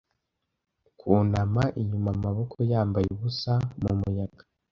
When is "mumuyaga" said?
3.81-4.43